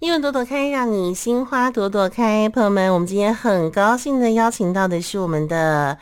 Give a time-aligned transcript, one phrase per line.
[0.00, 2.48] 因为朵朵开，让你心花朵朵开。
[2.48, 5.98] 朋友们，我们今天很高兴的邀请到的是我们的。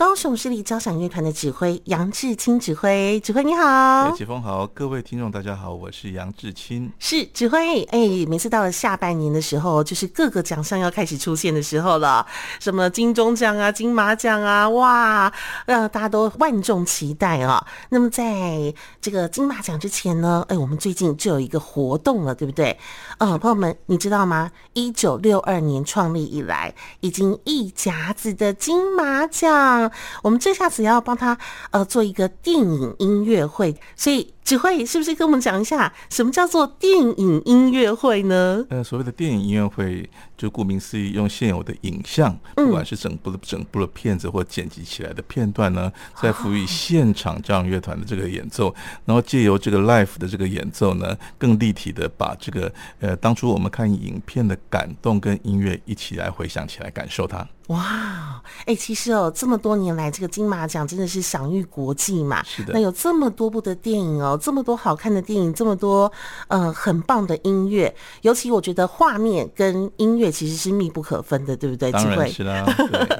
[0.00, 7.82] 高雄市立交响乐团的指挥杨志清指挥，指挥你好，启峰好，各位听众大家好，我是杨志清，是指挥。
[7.82, 12.26] 哎，每次到了下半年的时候，就是各个奖项要开始出现的时候了，
[12.58, 15.30] 什么金钟奖啊、金马奖啊，哇，
[15.66, 17.62] 让大家都万众期待啊。
[17.90, 22.78] 那么在这个金马奖之前呢，哎，我们最近就有一个活动了，对不对？
[23.18, 24.50] 嗯，朋友们，你知道吗？
[24.72, 29.89] 一九六二年创立以来，已经一甲子的金马奖。
[30.22, 31.36] 我们这下子要帮他
[31.70, 38.66] 呃做一个电影音乐会，所以指挥是不是跟我们讲一下什么叫做电影音乐会呢？
[38.68, 57.46] 呃，所谓的电影音乐会，就顾名思义，用现有的影像，不管是整部的整部的片子或剪辑起来的片段呢，再赋予现场交响乐团的这个演奏，然后借由这个 live 的这个演奏呢，更立体的把这个呃当初我们看影片的感动跟音乐一起来回想起来，感受它。
[57.68, 62.42] 哇，哎，其实哦，这么多年来，这个金马奖真的是享誉国际嘛。
[62.42, 62.72] 是的。
[62.72, 66.10] 那有这么多部的电影哦，这么多好看的电影，这么多
[66.48, 71.92] 呃很棒的音乐，尤其我觉得画面跟音乐其实是密不可分的，对不对？
[71.92, 72.64] 当然是啦。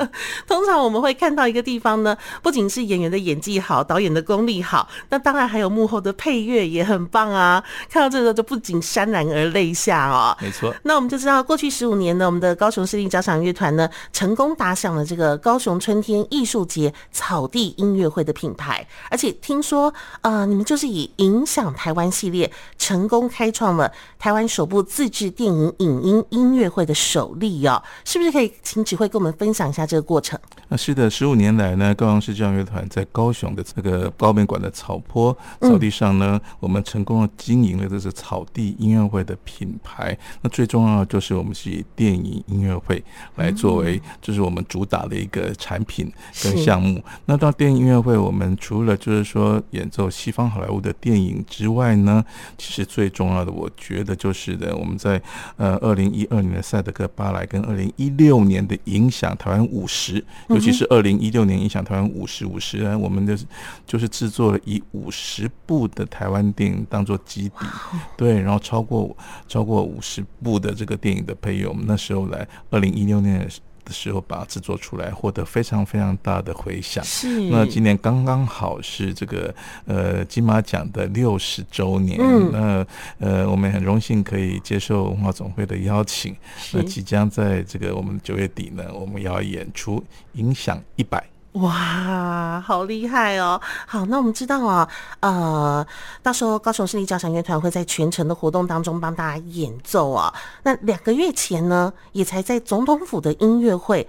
[0.48, 7.62] 通常我们会看到一个地方呢，不仅是演员的演技好，导演的功力好，那当然还有幕后的配乐也很棒啊。
[7.88, 10.36] 看到这个就不禁潸然而泪下哦。
[10.40, 10.74] 没错。
[10.82, 30.38] 那我们就知道，过去十五年呢，我们的高雄市立交响乐团呢，成功打响了这个高雄春天艺术节草地音乐会的品牌，而且听说，呃，你们就是以影响台湾系列成功开创了台湾首部自制电影影音音乐会的首例哦，是不是可以请指挥跟我们分享一下这个过程？
[30.68, 40.16] 那是的，十五年来呢，高雄市交响乐团在高雄的这个高美馆的草坡草地上呢，嗯、我们成功的经营了这是草地音乐会的品牌。
[40.40, 43.02] 那最重要的就是我们是以电影音乐会
[43.36, 44.64] 来作为，就是我们。
[44.70, 46.12] 主打的一个产品
[46.44, 47.02] 跟项目。
[47.24, 52.24] 那到电影音乐会，我们除了就是说演奏西方好莱坞的电影之外呢，
[52.58, 55.20] 其实最重要的，我觉得就是的，我们在
[55.56, 63.38] 呃二零一二年的赛德克巴莱跟二零一六年的影响台湾五十，尤其是二零一六年影响台湾五十五十呢，我们的
[63.86, 67.66] 就是制作了以五十部的台湾电影当做基底，
[68.16, 69.16] 对，然后超过
[69.48, 73.48] 超过五十部的这个电影的配乐，我们那时候来二零一六年。
[73.90, 77.02] 的时候把它制作出来，获得非常非常大的回响。
[77.02, 77.40] 是。
[77.50, 79.52] 那今年刚刚好是这个
[79.84, 82.16] 呃金马奖的六十周年。
[82.22, 82.52] 嗯。
[82.52, 82.86] 那
[83.18, 86.36] 呃我们很荣幸可以接受文化总会的邀请。
[86.72, 89.98] 那即将在这个我们九月底呢，我们要演出
[90.34, 91.18] 《影响一百》。
[91.54, 93.60] 哇，好厉害哦！
[93.84, 94.88] 好，那我们知道啊，
[95.18, 95.84] 呃，
[96.22, 100.32] 到时候高雄市立交响乐团会在全程的活动当中帮大家演奏啊。
[100.62, 104.06] 那两个月前呢，也才在总统府的音乐会，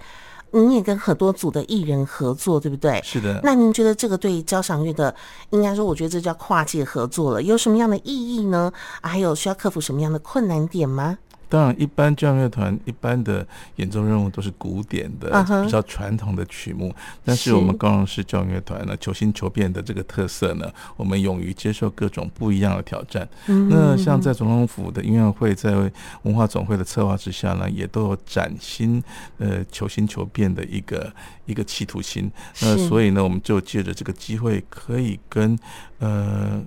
[0.52, 3.00] 您也跟很多组的艺人合作，对不对？
[3.02, 3.40] 是的。
[3.42, 5.12] 那您觉得这个对交响乐的，
[5.50, 8.72] 应该说，我觉得这叫跨界合作了，有什么样的意义呢？
[9.02, 11.18] 还有需要克服什么样的困难点吗？
[11.52, 13.46] 当然，一般交响乐团一般的
[13.76, 15.28] 演奏任务都是古典的、
[15.62, 16.94] 比较传统的曲目。
[17.22, 23.28] 但是我们高雄市交响乐团呢，求新求变的这个特色呢，我们勇于接受各种不一样的挑战。
[23.68, 25.72] 那像在总统府的音乐会，在
[26.22, 29.04] 文化总会的策划之下呢，也都有崭新
[29.36, 31.12] 呃求新求变的一个
[31.44, 32.32] 一个企图心。
[32.62, 35.58] 那所以呢，我们就借着这个机会，可以跟
[35.98, 36.62] 呃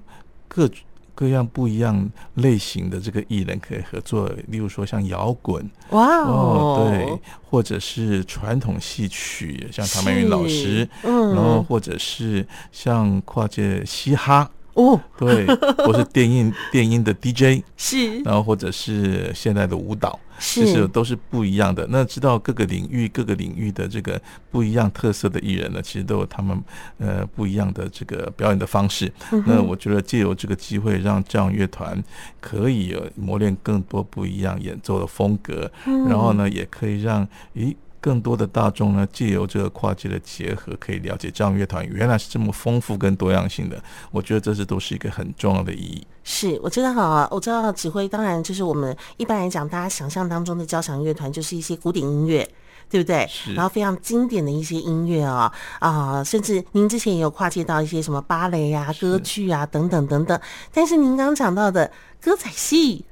[0.47, 0.69] 各。
[1.15, 14.51] 各样不一样类型的这个艺人可以合作，例如说像摇滚，哇哦，对，或者是传统戏曲，像唐曼云老师，嗯，然后或者是像跨界嘻哈。
[14.75, 15.45] 哦， 对，
[15.77, 21.87] 或是电音 电音的 DJ 是，然后或者是现代的舞蹈，是，其实都是不一样的。
[21.89, 24.21] 那知道各个领域各个领域的这个
[24.51, 26.61] 不一样特色的艺人呢，其实都有他们
[26.97, 29.11] 呃不一样的这个表演的方式。
[29.31, 32.03] 嗯、那我觉得借由这个机会，让这样乐团
[32.39, 37.73] 可以有磨练更多不一样演奏的风格，嗯、然后呢，也可以让咦。
[38.05, 43.84] 更多的大众呢，借由这个跨界的结合，可以了解交响乐团原来是这么丰富跟多样性的。
[44.11, 46.05] 我觉得这是都是一个很重要的意义。
[46.23, 52.47] 是，我知道啊，我知道指挥，当然就是我们一般来讲，大家想象当中的交响乐团就是一些古典音乐，
[52.90, 53.28] 对不对？
[53.55, 60.40] 然后非常经典的一些音乐啊啊，甚至您之前也有跨界到一些什么芭蕾啊、歌剧啊等等等等。
[60.73, 61.91] 但是您刚刚讲到的。
[62.22, 63.05] 歌仔戏、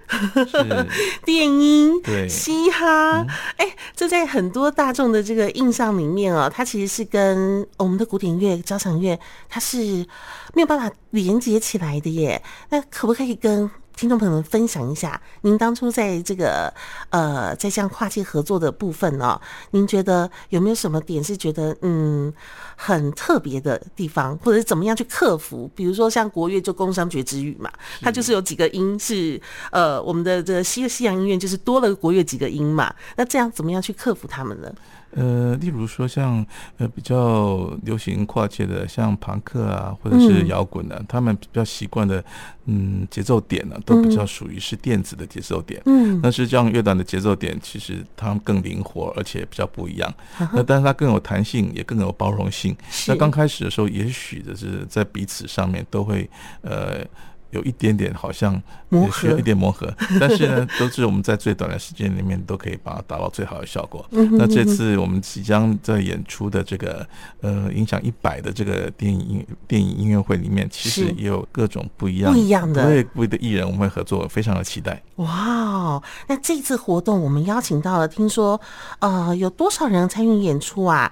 [1.24, 3.20] 电音、对嘻哈，
[3.58, 9.78] 哎、欸，这在很多大众的这个印象里面哦，它其实是跟我们的古典乐、交响乐，它是
[10.56, 12.42] 没有办法连接起来的耶。
[12.70, 16.74] 那可不可以跟听众朋友们分享一下，您当初在这个
[17.10, 19.42] 呃，在这样跨界合作的部分呢、哦，
[19.72, 22.34] 您觉得有没有什么点是觉得嗯
[22.76, 25.70] 很特别的地方，或者是怎么样去克服？
[25.76, 29.40] 比如说像国乐就工商角徵羽嘛，它就是有几个音是
[29.72, 34.74] 呃，我们的这个西西洋音乐就是多了国乐几个音嘛，那这样怎么样去克服他们呢？
[35.16, 36.46] 呃，例如说像
[36.78, 42.24] 呃比较流行跨界的，像庞克啊，或者是摇滚啊，嗯、他们比较习惯的，
[42.66, 45.82] 嗯，节奏点呢、啊，都比较属于是电子的节奏点。
[45.86, 50.14] 嗯，但是这样乐团的节奏点，其实它们更灵活，而且比较不一样。
[50.40, 52.76] 嗯、那但是它更有弹性，也更有包容性。
[53.08, 56.30] 那刚开始的时候，也许就是在彼此上面都会
[56.62, 57.06] 呃。
[57.54, 64.06] 有一点点好像也需要一点磨合， 但是呢，都是我们在最短的时间里面都可以把它达到最好的效果。
[64.12, 67.06] 那这次我们即将在演出的这个
[67.42, 75.02] 呃影响一百的这个电影音电影音乐会里面，其实也有各种不一样不一样的对不一的艺人，我们会合作，非常的期待。
[75.18, 78.60] 哇，那这次活动我们邀请到了，听说
[79.00, 81.12] 呃有多少人参与演出啊？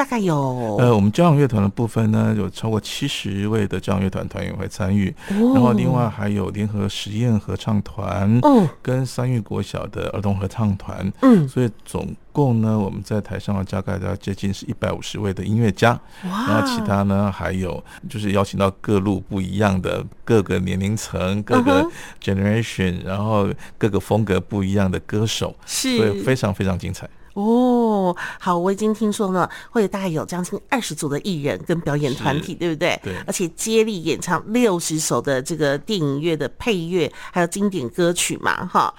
[0.00, 0.34] 大概有
[0.78, 12.08] 呃，我们交响乐团的部分呢，有超过七十位的交响乐团团员会参与，哦、然后另外还有联合实验合唱团，嗯，跟三育国小的儿童合唱团，嗯，所以总
[12.40, 21.86] 共呢，我们在台上大概要接近是一百五十位的音乐家，然后其他呢还有就是邀请到各路不一样的各个年龄层、各个
[22.22, 27.08] generation，、uh huh、然后各个风格不一样的歌手，是，所以非常非常精彩。
[27.34, 32.98] 哦，好，我已经听说呢，会大概有将近二十组的艺人跟表演团体，对不对？
[33.04, 38.92] 对，而且接力演唱六十首的这个电影乐的配乐，还有经典歌曲嘛，哈，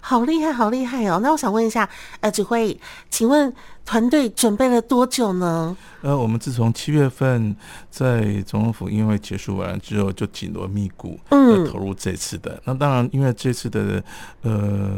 [0.00, 1.20] 好厉害，好厉害哦。
[1.22, 1.88] 那我想问一下，
[2.18, 2.76] 呃，指挥，
[3.10, 3.52] 请问
[3.84, 5.76] 团队准备了多久呢？
[6.02, 7.54] 呃，我们自从七月份
[7.90, 12.52] 在总统府音乐会结束完之后，就紧锣密鼓，嗯，投入这次的。
[12.52, 14.02] 嗯、那当然，因为这次的，
[14.42, 14.90] 呃。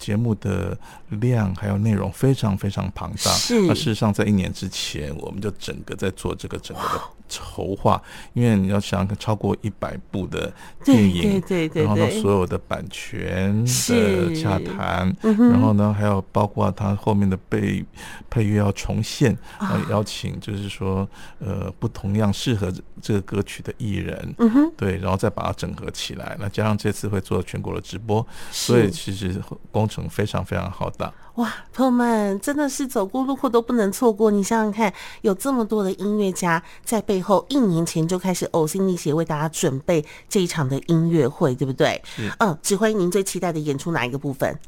[0.00, 0.76] 节目的
[1.10, 3.30] 量还有内容非常非常庞大。
[3.30, 3.60] 是。
[3.68, 8.02] 那事实上，在一年之前，我们就整个在做这个整个的筹划，
[8.34, 10.52] 因为你要想超过一百部的
[10.84, 17.84] 电影，对对对，然后呢，所有的版权的洽谈，然后呢，还有包括他后面的配
[18.28, 21.08] 配乐要重现，啊，邀请就是说
[21.38, 26.36] 呃不同样适合这个歌曲的艺人，嗯哼，对，然后再把它整合起来。
[26.40, 31.52] 那加上这次会做全国的直播，所以其实公成非常非常浩大哇！
[31.72, 34.30] 朋友们真的是走过路过都不能错过。
[34.30, 34.92] 你想想看，
[35.22, 42.00] 有这么多的音乐家在背后，一年前就开始呕心沥血为大家准备这一场的音乐会，对不对？
[42.04, 44.58] 是嗯，指挥您最期待的演出哪一个部分？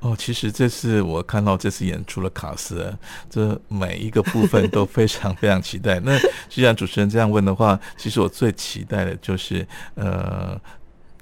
[0.00, 2.96] 哦，其实这次我看到这次演出的卡斯，
[3.28, 6.00] 这每一个部分都非常非常期待。
[6.00, 6.18] 那
[6.48, 10.58] 既然主持人这样问的话，其实我最期待的就是呃。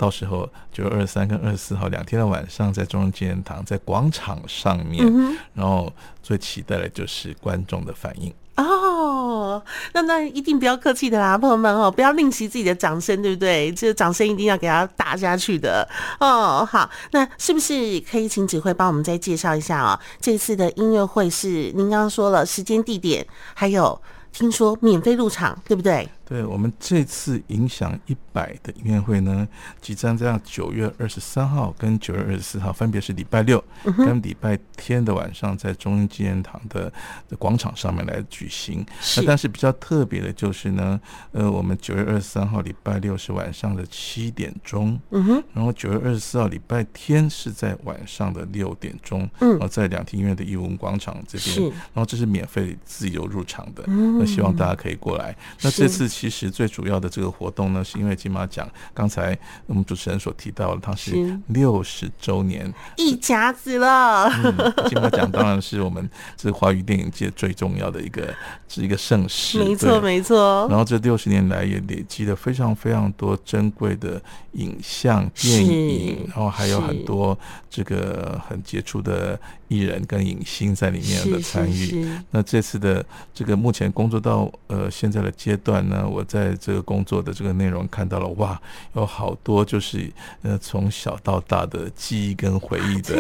[0.02, 9.62] 到时候九月二十三跟二十四号两天的晚上，在中央纪念堂在广场上面，嗯、然后最期待的就是观众的反应哦。
[9.92, 13.70] 那那一定不要客气的啦，朋友们哦，不要吝惜自己的掌声，对不对？
[13.70, 15.88] 这个掌声一定要给他打下去的
[16.18, 16.66] 哦。
[16.68, 20.00] 好，那是不是可以请指挥帮我们再介绍一下哦？
[20.20, 24.02] 这次的音乐会是您刚刚说了时间、地点，还有
[24.32, 26.08] 听说免费入场，对不对？
[26.32, 29.46] 对，我们这次影响一百的音乐会呢，
[29.82, 33.62] 即将在九月二十三号跟九月二十四号，分别是礼拜六
[33.98, 36.90] 跟礼拜天的晚上，在中央纪念堂的
[37.38, 38.82] 广场上面来举行。
[39.02, 40.98] 是那但是比较特别的就是呢，
[41.32, 55.36] 呃，我们九月二十三号礼拜六是晚上的七点钟，嗯哼，然后九月二十四号礼拜天是在晚上的六点钟，嗯，然后在两厅院的艺文广场这边，是然后这是免费自由入场的，嗯，那希望大家可以过来。
[55.60, 56.08] 那这次。
[56.22, 59.36] 其实最主要的这个活动呢，是因为金马奖，刚才
[59.66, 64.28] 我们主持人所提到的，它是六十周年，一甲子了。
[64.28, 64.56] 嗯，
[64.88, 68.32] 金马奖当然是我们这个华语电影界最重要的一个
[68.68, 70.68] 是一个盛事，没错没错。
[70.70, 77.36] 然后这六十年来也累积了非常非常多珍贵的影像电影，然后还有很多
[77.68, 79.36] 这个很杰出的
[79.72, 82.06] 艺人跟影星在里面的参与。
[82.30, 88.60] 那这次的这个目前工作到呃现在的阶段呢，我在这个工作的这个内容看到了，哇，
[88.94, 90.12] 有好多就是
[90.42, 93.16] 呃从小到大的记忆跟回忆的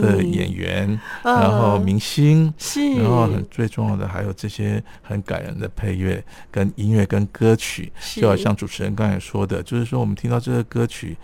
[0.00, 11.16] 的演员，然后明星，是，然后很最重要的还有这些很感人的配乐跟音乐跟歌曲，就好像主持人刚才说的，就是说我们听到这个歌曲，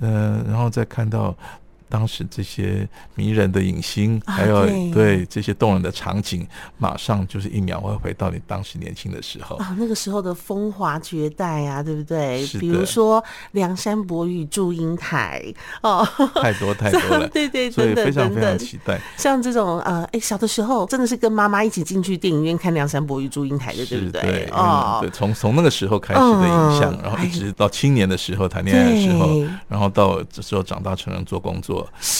[0.00, 1.36] 呃，然后再看到。
[1.88, 6.46] 当时这些迷人的影星，啊、还有对，对这些动人的场景，
[6.78, 9.56] 马上就是一秒会回到你当时年轻的时候。
[9.56, 12.46] 啊，那个时候的风华绝代啊，对不对？
[12.60, 15.42] 比如说梁山伯与祝英台
[15.82, 19.00] 哦，太多太多了， 对对，所以非常非常期待。
[19.16, 24.22] 像这种呃，哎，小的时候真的是跟妈妈一起进去电影院看梁山伯与祝英台的，对不对？
[24.22, 31.75] 对哦，对，从从那个时候开始的影响，然后一直到青年的时候谈恋爱的时候，然后到这时候长大成人做工作，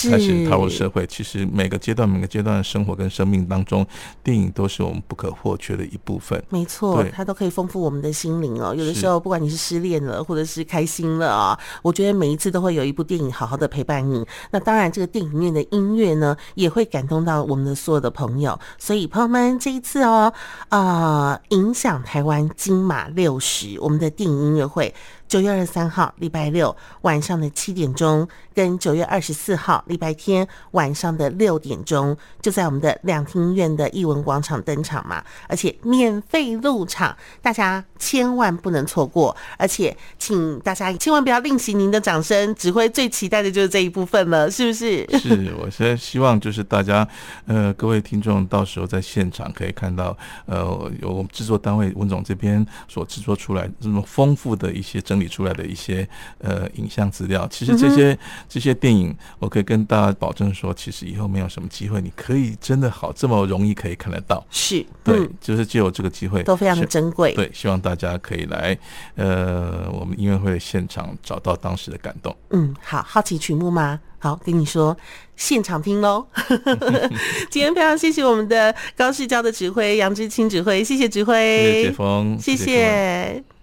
[0.09, 1.05] 开始踏入社会。
[1.07, 3.85] 其实每个阶段每个阶段的生活跟生命当中，
[4.23, 6.43] 电影都是我们不可或缺的一部分。
[6.49, 8.75] 没错，它都可以丰富我们的心灵哦。
[8.75, 14.25] 有的时候，不管你是失恋了，或者是开心了啊，我觉得每一次都会有一部电影好好的陪伴你。
[14.51, 18.59] 那当然，这个电影院的音乐呢，也会感动到我们的所有的朋友。
[18.77, 20.33] 所以，朋友们，这一次哦，
[20.69, 24.93] 啊，影响台湾金马六十，我们的电影音乐会。
[25.27, 39.35] 九月二十三号礼拜六晚上的七点钟，跟九月二十四号礼拜天晚上的六点钟，就在我们的两厅院的艺文广场登场嘛，而且免费入场，大家千万不能错过。
[39.57, 45.05] 而且，请大家千万不要吝惜您的掌声，指挥最期待的就是这一部分了，是不是？
[45.19, 47.05] 是，我现在希望就是大家，
[47.45, 56.07] 呃，各位听众到时候在现场可以看到，呃，由我们制作单位文总这边所制作出来这么丰富的一些整理出来的一些
[56.37, 64.45] 呃影像资料，其实这些、嗯、这些电影，我可以跟大家保证说，其实以后没有什么机会，你可以真的好这么容易可以看得到。
[64.51, 67.33] 是，对，嗯、就是借由这个机会，都非常的珍贵。
[67.33, 68.77] 对，希望大家可以来
[69.15, 72.35] 呃我们音乐会现场找到当时的感动。
[72.51, 73.99] 嗯，好，好奇曲目吗？
[74.19, 74.95] 好，跟你说，
[75.35, 76.27] 现场听喽。
[77.49, 82.65] 今天非常谢谢我们的高市交的指挥杨之清指挥，谢谢指挥，谢谢杰峰，谢谢。
[82.65, 83.56] 谢谢